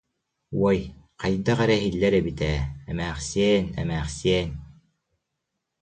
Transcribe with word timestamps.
Уой, 0.59 0.79
хайдах 1.21 1.59
эрэ 1.63 1.75
иһиллэр 1.79 2.13
эбит 2.19 2.39
ээ, 2.51 2.59
«эмээхсиэн, 2.91 3.63
эмээхсиэн» 3.81 4.49